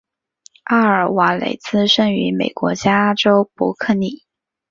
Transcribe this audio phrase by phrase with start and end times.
[0.63, 4.23] 阿尔瓦雷茨生于美国加州伯克利。